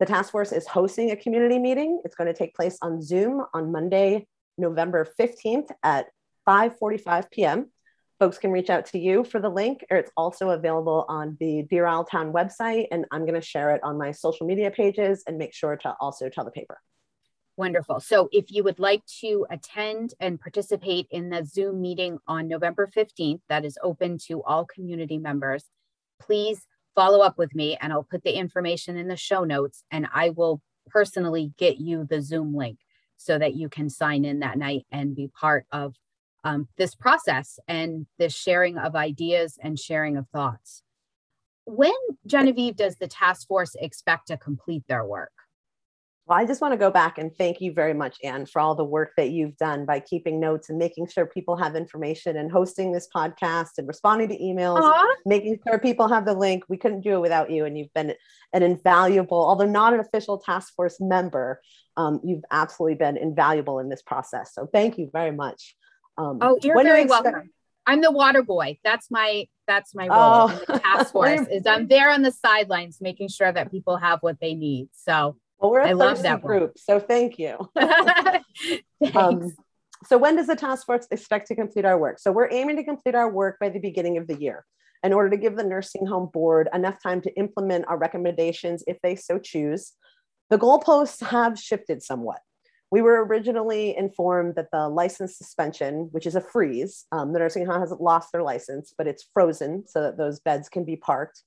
The 0.00 0.06
task 0.06 0.32
force 0.32 0.50
is 0.50 0.66
hosting 0.66 1.12
a 1.12 1.16
community 1.16 1.60
meeting. 1.60 2.02
It's 2.04 2.16
going 2.16 2.26
to 2.26 2.36
take 2.36 2.56
place 2.56 2.76
on 2.82 3.00
Zoom 3.00 3.44
on 3.54 3.70
Monday, 3.70 4.26
November 4.58 5.06
15th 5.18 5.70
at 5.84 6.06
5:45 6.48 7.30
p.m. 7.30 7.70
Folks 8.18 8.38
can 8.38 8.50
reach 8.50 8.70
out 8.70 8.86
to 8.86 8.98
you 8.98 9.22
for 9.22 9.40
the 9.40 9.48
link, 9.48 9.84
or 9.90 9.96
it's 9.96 10.10
also 10.16 10.50
available 10.50 11.04
on 11.08 11.36
the 11.38 11.62
Deer 11.70 11.86
Isle 11.86 12.04
Town 12.04 12.32
website, 12.32 12.88
and 12.90 13.06
I'm 13.12 13.22
going 13.22 13.40
to 13.40 13.46
share 13.46 13.70
it 13.70 13.82
on 13.84 13.96
my 13.96 14.10
social 14.10 14.46
media 14.46 14.72
pages 14.72 15.22
and 15.28 15.38
make 15.38 15.54
sure 15.54 15.76
to 15.76 15.94
also 16.00 16.28
tell 16.28 16.44
the 16.44 16.50
paper. 16.50 16.80
Wonderful. 17.56 18.00
So 18.00 18.28
if 18.32 18.50
you 18.50 18.64
would 18.64 18.80
like 18.80 19.04
to 19.20 19.46
attend 19.48 20.14
and 20.18 20.40
participate 20.40 21.06
in 21.10 21.30
the 21.30 21.44
Zoom 21.44 21.80
meeting 21.80 22.18
on 22.26 22.48
November 22.48 22.90
15th, 22.94 23.40
that 23.48 23.64
is 23.64 23.78
open 23.82 24.18
to 24.26 24.42
all 24.42 24.64
community 24.64 25.18
members, 25.18 25.64
please 26.20 26.66
follow 26.96 27.20
up 27.20 27.38
with 27.38 27.54
me 27.54 27.76
and 27.80 27.92
I'll 27.92 28.06
put 28.08 28.24
the 28.24 28.32
information 28.32 28.96
in 28.96 29.06
the 29.06 29.16
show 29.16 29.44
notes 29.44 29.84
and 29.92 30.08
I 30.12 30.30
will 30.30 30.62
personally 30.88 31.52
get 31.56 31.78
you 31.78 32.04
the 32.08 32.20
Zoom 32.20 32.54
link 32.54 32.78
so 33.16 33.38
that 33.38 33.54
you 33.54 33.68
can 33.68 33.88
sign 33.88 34.24
in 34.24 34.40
that 34.40 34.58
night 34.58 34.86
and 34.90 35.14
be 35.14 35.28
part 35.28 35.66
of 35.70 35.94
um, 36.42 36.68
this 36.76 36.94
process 36.94 37.58
and 37.68 38.06
this 38.18 38.34
sharing 38.34 38.78
of 38.78 38.96
ideas 38.96 39.58
and 39.62 39.78
sharing 39.78 40.16
of 40.16 40.28
thoughts. 40.28 40.82
When, 41.66 41.92
Genevieve, 42.26 42.76
does 42.76 42.96
the 42.96 43.08
task 43.08 43.46
force 43.46 43.74
expect 43.80 44.26
to 44.28 44.36
complete 44.36 44.82
their 44.88 45.04
work? 45.04 45.32
Well, 46.26 46.38
I 46.38 46.46
just 46.46 46.62
want 46.62 46.72
to 46.72 46.78
go 46.78 46.90
back 46.90 47.18
and 47.18 47.36
thank 47.36 47.60
you 47.60 47.74
very 47.74 47.92
much, 47.92 48.16
Anne, 48.24 48.46
for 48.46 48.58
all 48.58 48.74
the 48.74 48.84
work 48.84 49.12
that 49.18 49.30
you've 49.30 49.58
done 49.58 49.84
by 49.84 50.00
keeping 50.00 50.40
notes 50.40 50.70
and 50.70 50.78
making 50.78 51.08
sure 51.08 51.26
people 51.26 51.54
have 51.56 51.76
information 51.76 52.38
and 52.38 52.50
hosting 52.50 52.92
this 52.92 53.08
podcast 53.14 53.72
and 53.76 53.86
responding 53.86 54.30
to 54.30 54.38
emails, 54.38 54.80
Aww. 54.80 55.14
making 55.26 55.58
sure 55.66 55.78
people 55.78 56.08
have 56.08 56.24
the 56.24 56.32
link. 56.32 56.64
We 56.66 56.78
couldn't 56.78 57.02
do 57.02 57.12
it 57.16 57.20
without 57.20 57.50
you. 57.50 57.66
And 57.66 57.76
you've 57.76 57.92
been 57.92 58.14
an 58.54 58.62
invaluable, 58.62 59.36
although 59.36 59.66
not 59.66 59.92
an 59.92 60.00
official 60.00 60.38
task 60.38 60.72
force 60.74 60.98
member, 60.98 61.60
um, 61.98 62.20
you've 62.24 62.44
absolutely 62.50 62.96
been 62.96 63.18
invaluable 63.18 63.78
in 63.78 63.90
this 63.90 64.00
process. 64.00 64.54
So 64.54 64.66
thank 64.72 64.96
you 64.96 65.10
very 65.12 65.32
much. 65.32 65.76
Um, 66.16 66.38
oh, 66.40 66.58
you're 66.62 66.82
very 66.82 67.02
expect- 67.02 67.24
welcome. 67.24 67.50
I'm 67.86 68.00
the 68.00 68.10
water 68.10 68.42
boy. 68.42 68.78
That's 68.82 69.10
my 69.10 69.46
that's 69.66 69.94
my 69.94 70.08
role 70.08 70.48
oh. 70.48 70.48
in 70.48 70.74
the 70.74 70.80
task 70.80 71.12
force. 71.12 71.46
is 71.50 71.66
I'm 71.66 71.86
there 71.86 72.10
on 72.10 72.22
the 72.22 72.32
sidelines, 72.32 72.98
making 73.02 73.28
sure 73.28 73.52
that 73.52 73.70
people 73.70 73.98
have 73.98 74.20
what 74.22 74.40
they 74.40 74.54
need. 74.54 74.88
So 74.92 75.36
well, 75.58 75.70
we're 75.70 75.80
a 75.80 75.90
I 75.90 76.14
that 76.14 76.42
group, 76.42 76.78
so 76.78 77.00
thank 77.00 77.38
you. 77.38 77.58
um, 79.14 79.52
so 80.06 80.18
when 80.18 80.36
does 80.36 80.46
the 80.46 80.56
task 80.56 80.86
force 80.86 81.06
expect 81.10 81.48
to 81.48 81.54
complete 81.54 81.84
our 81.84 81.98
work? 81.98 82.18
So 82.18 82.32
we're 82.32 82.50
aiming 82.50 82.76
to 82.76 82.84
complete 82.84 83.14
our 83.14 83.30
work 83.30 83.58
by 83.58 83.70
the 83.70 83.78
beginning 83.78 84.18
of 84.18 84.26
the 84.26 84.38
year 84.38 84.64
in 85.02 85.12
order 85.12 85.30
to 85.30 85.36
give 85.36 85.56
the 85.56 85.64
nursing 85.64 86.06
home 86.06 86.30
board 86.32 86.68
enough 86.74 87.02
time 87.02 87.20
to 87.22 87.34
implement 87.38 87.86
our 87.88 87.98
recommendations 87.98 88.82
if 88.86 88.98
they 89.02 89.16
so 89.16 89.38
choose. 89.38 89.92
The 90.50 90.58
goalposts 90.58 91.24
have 91.26 91.58
shifted 91.58 92.02
somewhat. 92.02 92.40
We 92.90 93.02
were 93.02 93.24
originally 93.24 93.96
informed 93.96 94.54
that 94.56 94.68
the 94.72 94.88
license 94.88 95.36
suspension, 95.36 96.08
which 96.12 96.26
is 96.26 96.36
a 96.36 96.40
freeze, 96.40 97.06
um, 97.12 97.32
the 97.32 97.38
nursing 97.38 97.66
home 97.66 97.80
hasn't 97.80 98.00
lost 98.00 98.30
their 98.32 98.42
license, 98.42 98.94
but 98.96 99.06
it's 99.06 99.28
frozen 99.34 99.84
so 99.86 100.02
that 100.02 100.16
those 100.16 100.40
beds 100.40 100.68
can 100.68 100.84
be 100.84 100.96
parked. 100.96 101.42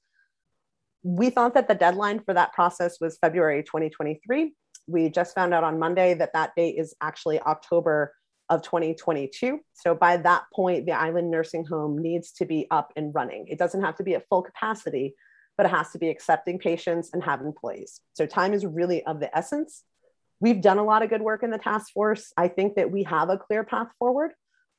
We 1.03 1.29
thought 1.29 1.53
that 1.53 1.67
the 1.67 1.75
deadline 1.75 2.19
for 2.19 2.33
that 2.33 2.53
process 2.53 2.99
was 2.99 3.17
February 3.19 3.63
2023. 3.63 4.53
We 4.87 5.09
just 5.09 5.35
found 5.35 5.53
out 5.53 5.63
on 5.63 5.79
Monday 5.79 6.13
that 6.15 6.33
that 6.33 6.51
date 6.55 6.75
is 6.77 6.95
actually 7.01 7.39
October 7.41 8.13
of 8.49 8.61
2022. 8.61 9.59
So 9.73 9.93
by 9.93 10.17
that 10.17 10.43
point, 10.53 10.85
the 10.85 10.93
island 10.93 11.29
nursing 11.29 11.65
home 11.65 11.97
needs 11.97 12.31
to 12.33 12.45
be 12.45 12.67
up 12.71 12.93
and 12.95 13.13
running. 13.13 13.47
It 13.47 13.59
doesn't 13.59 13.83
have 13.83 13.95
to 13.97 14.03
be 14.03 14.15
at 14.15 14.27
full 14.29 14.41
capacity, 14.41 15.15
but 15.57 15.65
it 15.65 15.69
has 15.69 15.91
to 15.91 15.99
be 15.99 16.09
accepting 16.09 16.59
patients 16.59 17.09
and 17.13 17.23
have 17.23 17.41
employees. 17.41 18.01
So 18.13 18.25
time 18.25 18.53
is 18.53 18.65
really 18.65 19.03
of 19.05 19.19
the 19.19 19.35
essence. 19.37 19.83
We've 20.39 20.61
done 20.61 20.77
a 20.77 20.83
lot 20.83 21.01
of 21.01 21.09
good 21.09 21.21
work 21.21 21.43
in 21.43 21.49
the 21.49 21.57
task 21.57 21.91
force. 21.93 22.31
I 22.37 22.47
think 22.47 22.75
that 22.75 22.91
we 22.91 23.03
have 23.03 23.29
a 23.29 23.37
clear 23.37 23.63
path 23.63 23.87
forward. 23.97 24.31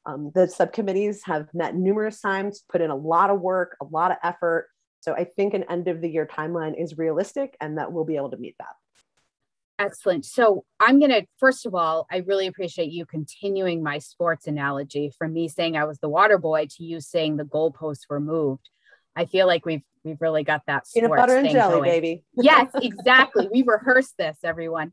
Um, 0.06 0.30
the 0.34 0.46
subcommittees 0.46 1.22
have 1.24 1.48
met 1.52 1.74
numerous 1.74 2.20
times, 2.20 2.62
put 2.70 2.80
in 2.80 2.90
a 2.90 2.96
lot 2.96 3.30
of 3.30 3.40
work, 3.40 3.76
a 3.82 3.84
lot 3.84 4.12
of 4.12 4.16
effort. 4.22 4.68
So 5.08 5.14
I 5.14 5.24
think 5.24 5.54
an 5.54 5.64
end 5.70 5.88
of 5.88 6.02
the 6.02 6.10
year 6.10 6.26
timeline 6.26 6.78
is 6.78 6.98
realistic 6.98 7.56
and 7.62 7.78
that 7.78 7.90
we'll 7.90 8.04
be 8.04 8.16
able 8.16 8.30
to 8.32 8.36
meet 8.36 8.56
that. 8.58 8.76
Excellent. 9.78 10.26
So 10.26 10.66
I'm 10.78 10.98
going 10.98 11.12
to, 11.12 11.26
first 11.38 11.64
of 11.64 11.74
all, 11.74 12.06
I 12.10 12.18
really 12.18 12.46
appreciate 12.46 12.90
you 12.90 13.06
continuing 13.06 13.82
my 13.82 14.00
sports 14.00 14.46
analogy 14.46 15.10
from 15.16 15.32
me 15.32 15.48
saying 15.48 15.78
I 15.78 15.84
was 15.84 15.98
the 15.98 16.10
water 16.10 16.36
boy 16.36 16.66
to 16.72 16.84
you 16.84 17.00
saying 17.00 17.38
the 17.38 17.44
goalposts 17.44 18.02
were 18.10 18.20
moved. 18.20 18.68
I 19.16 19.24
feel 19.24 19.46
like 19.46 19.64
we've 19.64 19.80
we've 20.04 20.20
really 20.20 20.44
got 20.44 20.60
that 20.66 20.84
peanut 20.92 21.10
butter 21.10 21.38
and 21.38 21.48
jelly, 21.48 21.76
going. 21.76 21.90
baby. 21.90 22.24
yes, 22.36 22.70
exactly. 22.74 23.48
we 23.50 23.62
rehearsed 23.62 24.18
this, 24.18 24.36
everyone. 24.44 24.92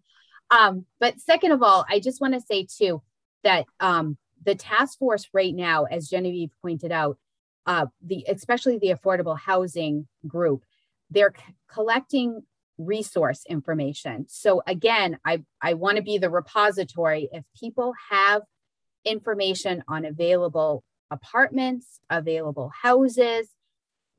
Um, 0.50 0.86
but 1.02 1.20
second 1.20 1.52
of 1.52 1.62
all, 1.62 1.86
I 1.90 2.00
just 2.00 2.22
want 2.22 2.36
to 2.36 2.40
say 2.40 2.66
too 2.74 3.02
that 3.44 3.66
um, 3.82 4.18
the 4.46 4.56
task 4.56 4.98
force 4.98 5.28
right 5.34 5.54
now, 5.54 5.84
as 5.84 6.08
Genevieve 6.08 6.52
pointed 6.62 6.94
out, 6.94 7.18
uh, 7.66 7.88
the 8.06 8.26
especially 8.28 8.78
the 8.78 8.90
affordable 8.90 9.38
housing 9.38 10.08
group, 10.28 10.64
they're 11.10 11.34
c- 11.36 11.54
collecting 11.72 12.44
resource 12.78 13.44
information. 13.48 14.26
So 14.28 14.62
again, 14.68 15.20
I 15.26 15.44
I 15.62 15.74
want 15.74 15.98
to 15.98 16.04
be 16.04 16.18
the 16.18 16.30
repository. 16.30 17.30
If 17.32 17.44
people 17.60 17.94
have 18.10 18.44
information 19.04 19.84
on 19.88 20.06
available 20.06 20.84
apartments, 21.12 22.00
available 22.10 22.72
houses, 22.82 23.50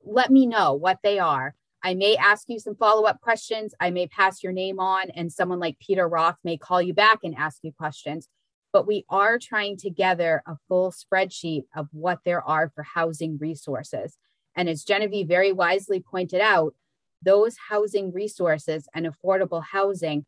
let 0.04 0.30
me 0.30 0.46
know 0.46 0.74
what 0.74 0.98
they 1.02 1.18
are. 1.18 1.54
I 1.82 1.94
may 1.94 2.16
ask 2.16 2.48
you 2.48 2.58
some 2.58 2.74
follow 2.74 3.04
up 3.04 3.20
questions. 3.20 3.74
I 3.78 3.90
may 3.90 4.06
pass 4.06 4.42
your 4.42 4.52
name 4.52 4.80
on, 4.80 5.10
and 5.10 5.32
someone 5.32 5.60
like 5.60 5.78
Peter 5.78 6.08
Roth 6.08 6.36
may 6.42 6.56
call 6.56 6.80
you 6.80 6.94
back 6.94 7.20
and 7.22 7.34
ask 7.36 7.58
you 7.62 7.72
questions. 7.72 8.28
But 8.72 8.86
we 8.86 9.04
are 9.08 9.38
trying 9.38 9.76
to 9.78 9.90
gather 9.90 10.42
a 10.46 10.56
full 10.68 10.92
spreadsheet 10.92 11.64
of 11.74 11.88
what 11.92 12.20
there 12.24 12.42
are 12.42 12.70
for 12.74 12.82
housing 12.82 13.38
resources. 13.38 14.18
And 14.54 14.68
as 14.68 14.84
Genevieve 14.84 15.28
very 15.28 15.52
wisely 15.52 16.00
pointed 16.00 16.40
out, 16.40 16.74
those 17.22 17.56
housing 17.68 18.12
resources 18.12 18.88
and 18.94 19.06
affordable 19.06 19.62
housing 19.64 20.26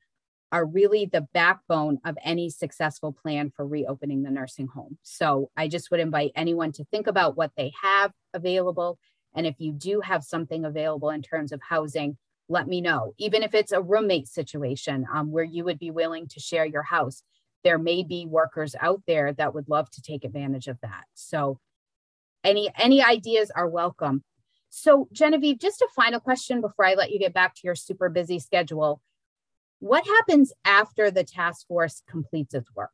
are 0.51 0.65
really 0.65 1.05
the 1.05 1.27
backbone 1.35 1.99
of 2.07 2.17
any 2.25 2.49
successful 2.49 3.13
plan 3.13 3.53
for 3.55 3.67
reopening 3.67 4.23
the 4.23 4.31
nursing 4.31 4.67
home. 4.67 4.97
So 5.03 5.51
I 5.57 5.69
just 5.69 5.91
would 5.91 6.01
invite 6.01 6.33
anyone 6.35 6.73
to 6.73 6.85
think 6.85 7.07
about 7.07 7.37
what 7.37 7.53
they 7.57 7.73
have 7.83 8.13
available 8.33 8.99
and 9.35 9.47
if 9.47 9.57
you 9.59 9.73
do 9.73 10.01
have 10.01 10.25
something 10.25 10.65
available 10.65 11.11
in 11.11 11.23
terms 11.23 11.53
of 11.53 11.61
housing, 11.63 12.17
let 12.49 12.67
me 12.67 12.81
know. 12.81 13.15
Even 13.19 13.43
if 13.43 13.55
it's 13.55 13.73
a 13.73 13.81
roommate 13.81 14.27
situation 14.27 15.07
um, 15.13 15.31
where 15.31 15.45
you 15.45 15.65
would 15.65 15.79
be 15.79 15.91
willing 15.91 16.27
to 16.29 16.41
share 16.41 16.65
your 16.65 16.83
house, 16.83 17.23
there 17.65 17.79
may 17.79 18.03
be 18.03 18.27
workers 18.27 18.75
out 18.81 19.03
there 19.07 19.33
that 19.33 19.55
would 19.55 19.69
love 19.69 19.91
to 19.91 20.03
take 20.03 20.25
advantage 20.25 20.69
of 20.69 20.81
that. 20.81 21.05
So 21.15 21.59
any 22.45 22.71
any 22.79 23.03
ideas 23.03 23.51
are 23.51 23.69
welcome. 23.69 24.23
So 24.71 25.09
Genevieve, 25.13 25.59
just 25.59 25.83
a 25.83 25.89
final 25.97 26.21
question 26.21 26.61
before 26.61 26.85
I 26.85 26.95
let 26.95 27.11
you 27.11 27.19
get 27.19 27.35
back 27.35 27.55
to 27.55 27.61
your 27.65 27.75
super 27.75 28.09
busy 28.09 28.39
schedule. 28.39 29.01
What 29.81 30.05
happens 30.07 30.53
after 30.65 31.11
the 31.11 31.25
task 31.25 31.67
force 31.67 32.03
completes 32.09 32.55
its 32.55 32.69
work? 32.75 32.91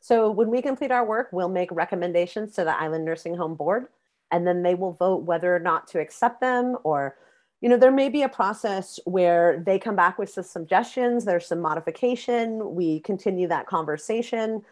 So 0.00 0.30
when 0.30 0.50
we 0.50 0.62
complete 0.62 0.90
our 0.90 1.04
work, 1.04 1.28
we'll 1.32 1.48
make 1.48 1.70
recommendations 1.72 2.54
to 2.54 2.64
the 2.64 2.78
Island 2.78 3.04
Nursing 3.04 3.36
Home 3.36 3.54
Board 3.54 3.86
and 4.30 4.46
then 4.46 4.62
they 4.62 4.74
will 4.74 4.92
vote 4.92 5.24
whether 5.24 5.54
or 5.54 5.60
not 5.60 5.88
to 5.88 6.00
accept 6.00 6.40
them 6.40 6.76
or 6.84 7.16
you 7.60 7.68
know 7.68 7.76
there 7.76 7.92
may 7.92 8.08
be 8.08 8.22
a 8.22 8.28
process 8.28 9.00
where 9.04 9.62
they 9.64 9.78
come 9.78 9.96
back 9.96 10.18
with 10.18 10.30
some 10.30 10.44
suggestions 10.44 11.24
there's 11.24 11.46
some 11.46 11.60
modification 11.60 12.74
we 12.74 13.00
continue 13.00 13.48
that 13.48 13.66
conversation. 13.66 14.62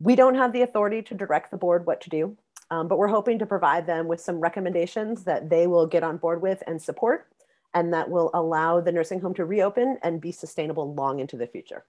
We 0.00 0.14
don't 0.14 0.36
have 0.36 0.52
the 0.52 0.62
authority 0.62 1.02
to 1.02 1.14
direct 1.14 1.50
the 1.50 1.56
board 1.56 1.86
what 1.86 2.00
to 2.02 2.10
do 2.10 2.36
um, 2.70 2.88
but 2.88 2.98
we're 2.98 3.08
hoping 3.08 3.38
to 3.38 3.46
provide 3.46 3.86
them 3.86 4.08
with 4.08 4.20
some 4.20 4.40
recommendations 4.40 5.24
that 5.24 5.48
they 5.48 5.66
will 5.66 5.86
get 5.86 6.02
on 6.02 6.18
board 6.18 6.42
with 6.42 6.62
and 6.66 6.80
support 6.80 7.28
and 7.74 7.92
that 7.92 8.08
will 8.08 8.30
allow 8.34 8.80
the 8.80 8.92
nursing 8.92 9.20
home 9.20 9.34
to 9.34 9.44
reopen 9.44 9.98
and 10.02 10.20
be 10.20 10.32
sustainable 10.32 10.94
long 10.94 11.20
into 11.20 11.36
the 11.36 11.46
future. 11.46 11.84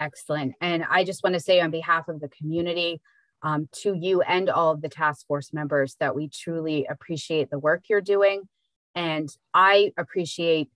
Excellent. 0.00 0.54
And 0.60 0.84
i 0.90 1.04
just 1.04 1.22
want 1.22 1.34
to 1.34 1.40
say 1.40 1.60
on 1.60 1.70
behalf 1.70 2.08
of 2.08 2.20
the 2.20 2.28
community 2.28 3.00
um, 3.42 3.68
to 3.82 3.94
you 3.94 4.22
and 4.22 4.48
all 4.48 4.72
of 4.72 4.82
the 4.82 4.88
task 4.88 5.26
force 5.26 5.52
members 5.52 5.96
that 6.00 6.16
we 6.16 6.28
truly 6.28 6.86
appreciate 6.86 7.50
the 7.50 7.58
work 7.58 7.84
you're 7.88 8.00
doing. 8.00 8.42
And 8.94 9.28
I 9.52 9.92
appreciate 9.96 10.70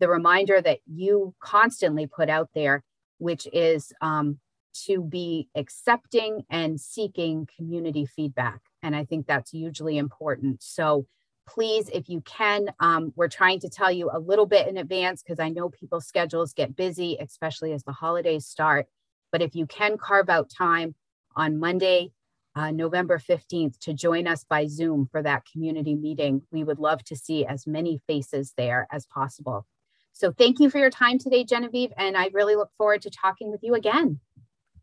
the 0.00 0.08
reminder 0.08 0.60
that 0.60 0.80
you 0.86 1.34
constantly 1.40 2.06
put 2.06 2.28
out 2.28 2.50
there, 2.54 2.82
which 3.18 3.46
is 3.52 3.92
um, 4.00 4.38
to 4.86 5.02
be 5.02 5.48
accepting 5.54 6.42
and 6.50 6.80
seeking 6.80 7.48
community 7.56 8.06
feedback. 8.06 8.60
And 8.82 8.94
I 8.96 9.04
think 9.04 9.26
that's 9.26 9.50
hugely 9.52 9.98
important. 9.98 10.62
So 10.62 11.06
please, 11.48 11.88
if 11.92 12.08
you 12.08 12.22
can, 12.22 12.68
um, 12.80 13.12
we're 13.16 13.28
trying 13.28 13.60
to 13.60 13.68
tell 13.68 13.92
you 13.92 14.10
a 14.12 14.18
little 14.18 14.46
bit 14.46 14.66
in 14.66 14.76
advance 14.76 15.22
because 15.22 15.40
I 15.40 15.48
know 15.50 15.68
people's 15.68 16.06
schedules 16.06 16.52
get 16.52 16.74
busy, 16.76 17.16
especially 17.20 17.72
as 17.72 17.84
the 17.84 17.92
holidays 17.92 18.46
start 18.46 18.86
But 19.32 19.42
if 19.42 19.56
you 19.56 19.66
can 19.66 19.98
carve 19.98 20.28
out 20.28 20.48
time 20.48 20.94
on 21.34 21.58
Monday, 21.58 22.12
uh, 22.56 22.70
November 22.70 23.18
15th, 23.18 23.78
to 23.80 23.92
join 23.92 24.26
us 24.26 24.44
by 24.44 24.66
Zoom 24.66 25.06
for 25.10 25.22
that 25.22 25.44
community 25.50 25.94
meeting, 25.94 26.42
we 26.52 26.64
would 26.64 26.78
love 26.78 27.02
to 27.04 27.16
see 27.16 27.44
as 27.44 27.66
many 27.66 28.00
faces 28.06 28.54
there 28.56 28.86
as 28.92 29.06
possible. 29.06 29.66
So 30.12 30.30
thank 30.30 30.60
you 30.60 30.70
for 30.70 30.78
your 30.78 30.90
time 30.90 31.18
today, 31.18 31.44
Genevieve, 31.44 31.92
and 31.96 32.16
I 32.16 32.30
really 32.32 32.54
look 32.54 32.70
forward 32.78 33.02
to 33.02 33.10
talking 33.10 33.50
with 33.50 33.60
you 33.62 33.74
again. 33.74 34.20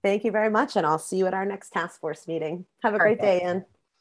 Thank 0.03 0.23
you 0.23 0.31
very 0.31 0.49
much, 0.49 0.75
and 0.75 0.85
I'll 0.85 0.99
see 0.99 1.17
you 1.17 1.27
at 1.27 1.33
our 1.33 1.45
next 1.45 1.69
task 1.69 1.99
force 1.99 2.27
meeting. 2.27 2.65
Have 2.83 2.95
a 2.95 2.97
Perfect. 2.97 3.21
great 3.21 3.39
day, 3.39 3.41
Anne. 3.41 3.65